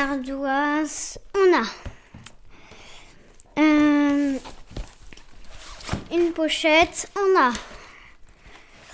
[0.00, 1.62] ardoise, on a
[3.58, 4.38] euh,
[6.10, 7.52] une pochette, on a,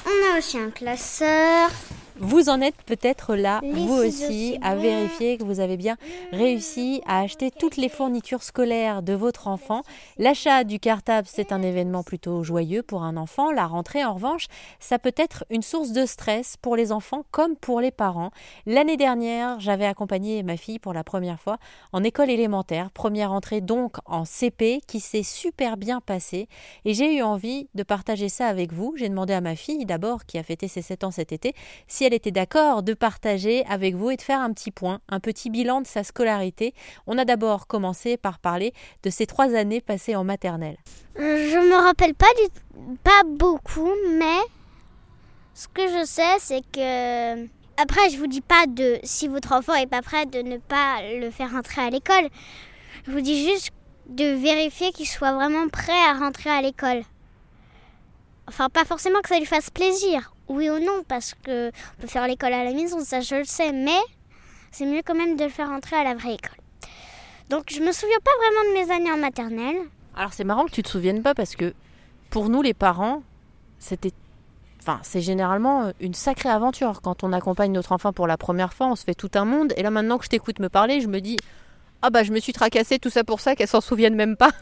[0.04, 1.70] on a aussi un classeur,
[2.18, 5.96] vous en êtes peut-être là, Les vous aussi, à vérifier que vous avez bien
[6.32, 9.82] réussi à acheter toutes les fournitures scolaires de votre enfant.
[10.16, 13.52] L'achat du cartable, c'est un événement plutôt joyeux pour un enfant.
[13.52, 14.46] La rentrée, en revanche,
[14.80, 18.30] ça peut être une source de stress pour les enfants comme pour les parents.
[18.64, 21.58] L'année dernière, j'avais accompagné ma fille pour la première fois
[21.92, 26.48] en école élémentaire, première entrée donc en CP qui s'est super bien passée
[26.84, 28.94] et j'ai eu envie de partager ça avec vous.
[28.96, 31.54] J'ai demandé à ma fille d'abord qui a fêté ses 7 ans cet été
[31.86, 35.20] si elle était d'accord de partager avec vous et de faire un petit point, un
[35.20, 36.74] petit bilan de sa scolarité.
[37.06, 40.76] On a d'abord commencé par parler de ces trois années passées en maternelle.
[41.16, 44.38] Je me rappelle pas du pas beaucoup, mais
[45.54, 47.46] ce que je sais, c'est que
[47.78, 51.00] après, je vous dis pas de si votre enfant est pas prêt de ne pas
[51.18, 52.28] le faire rentrer à l'école.
[53.06, 53.70] Je vous dis juste
[54.08, 57.02] de vérifier qu'il soit vraiment prêt à rentrer à l'école.
[58.48, 62.08] Enfin, pas forcément que ça lui fasse plaisir, oui ou non, parce que on peut
[62.08, 63.98] faire l'école à la maison, ça je le sais, mais
[64.70, 66.58] c'est mieux quand même de le faire rentrer à la vraie école.
[67.48, 69.76] Donc, je me souviens pas vraiment de mes années en maternelle.
[70.16, 71.74] Alors c'est marrant que tu te souviennes pas parce que
[72.30, 73.22] pour nous les parents,
[73.78, 74.12] c'était
[74.88, 78.86] Enfin, c'est généralement une sacrée aventure quand on accompagne notre enfant pour la première fois,
[78.86, 81.08] on se fait tout un monde et là maintenant que je t'écoute me parler, je
[81.08, 81.36] me dis
[82.02, 84.52] ah bah je me suis tracassée tout ça pour ça qu'elle s'en souvienne même pas.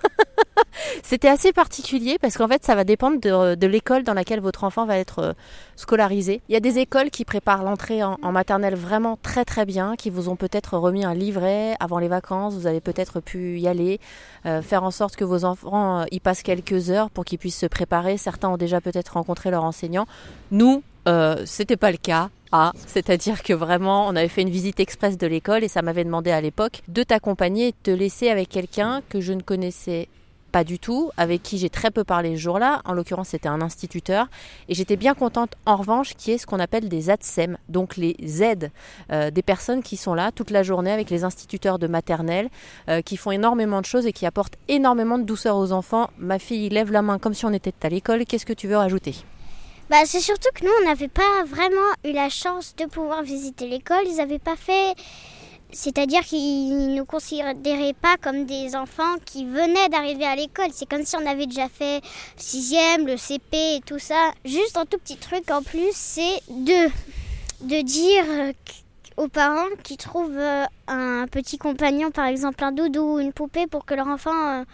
[1.02, 4.86] C'était assez particulier parce qu'en fait ça va dépendre de, l'école dans laquelle votre enfant
[4.86, 5.32] va être euh,
[5.76, 6.40] scolarisé.
[6.48, 10.10] Il y a des écoles qui préparent l'entrée en, maternelle vraiment très très bien, qui
[10.10, 14.00] vous ont peut-être remis un livret avant les vacances, vous avez peut-être pu y aller,
[14.46, 17.58] euh, faire en sorte que vos enfants euh, y passent quelques heures pour qu'ils puissent
[17.58, 18.16] se préparer.
[18.16, 20.06] Certains ont déjà peut-être rencontré leur enseignant.
[20.50, 20.82] Nous,
[21.44, 22.30] c'était pas le cas.
[22.56, 26.04] Ah, c'est-à-dire que vraiment, on avait fait une visite express de l'école et ça m'avait
[26.04, 30.08] demandé à l'époque de t'accompagner et de te laisser avec quelqu'un que je ne connaissais
[30.54, 32.80] pas du tout, avec qui j'ai très peu parlé ce jour-là.
[32.84, 34.28] En l'occurrence, c'était un instituteur.
[34.68, 38.14] Et j'étais bien contente, en revanche, qui est ce qu'on appelle des ADSEM, donc les
[38.40, 38.70] aides
[39.10, 42.50] euh, des personnes qui sont là toute la journée avec les instituteurs de maternelle,
[42.88, 46.08] euh, qui font énormément de choses et qui apportent énormément de douceur aux enfants.
[46.18, 48.24] Ma fille lève la main comme si on était à l'école.
[48.24, 49.16] Qu'est-ce que tu veux rajouter?
[49.90, 53.66] Bah, c'est surtout que nous, on n'avait pas vraiment eu la chance de pouvoir visiter
[53.66, 54.06] l'école.
[54.06, 54.94] Ils n'avaient pas fait.
[55.74, 60.68] C'est-à-dire qu'ils ne nous considéraient pas comme des enfants qui venaient d'arriver à l'école.
[60.72, 64.30] C'est comme si on avait déjà fait le sixième, le CP et tout ça.
[64.44, 66.88] Juste un tout petit truc en plus, c'est de,
[67.62, 68.54] de dire
[69.16, 73.66] aux parents qui trouvent euh, un petit compagnon, par exemple un doudou ou une poupée,
[73.66, 74.64] pour que leur enfant euh,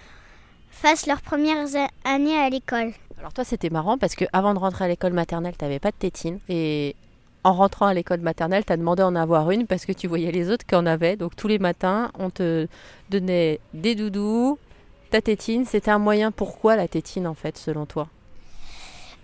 [0.70, 1.68] fasse leurs premières
[2.04, 2.92] années à l'école.
[3.18, 5.90] Alors toi, c'était marrant parce que avant de rentrer à l'école maternelle, tu n'avais pas
[5.90, 6.96] de tétine et
[7.44, 10.30] en rentrant à l'école maternelle, tu as demandé d'en avoir une parce que tu voyais
[10.30, 11.16] les autres qui en avaient.
[11.16, 12.66] Donc tous les matins, on te
[13.08, 14.58] donnait des doudous,
[15.10, 15.64] ta tétine.
[15.64, 16.30] C'était un moyen.
[16.32, 18.08] Pourquoi la tétine en fait, selon toi?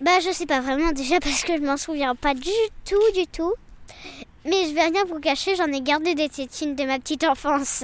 [0.01, 2.49] Bah je sais pas vraiment déjà parce que je m'en souviens pas du
[2.85, 3.53] tout du tout.
[4.45, 7.83] Mais je vais rien vous cacher, j'en ai gardé des tétines de ma petite enfance.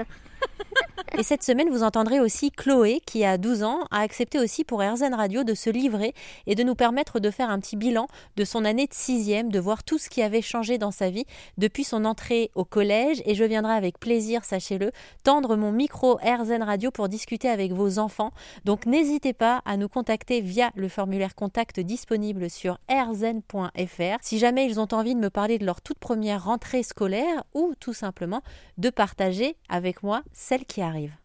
[1.16, 4.82] Et cette semaine, vous entendrez aussi Chloé, qui a 12 ans, a accepté aussi pour
[4.82, 6.16] RZN Radio de se livrer
[6.48, 9.60] et de nous permettre de faire un petit bilan de son année de sixième, de
[9.60, 11.26] voir tout ce qui avait changé dans sa vie
[11.60, 13.22] depuis son entrée au collège.
[13.28, 14.92] Et je viendrai avec plaisir, sachez-le,
[15.24, 18.32] tendre mon micro RZN Radio pour discuter avec vos enfants.
[18.66, 24.66] Donc n'hésitez pas à nous contacter via le formulaire contact disponible sur rzn.fr si jamais
[24.66, 28.42] ils ont envie de me parler de leur toute première rentrée scolaire ou tout simplement
[28.80, 31.23] de partager avec moi celle qui arrive.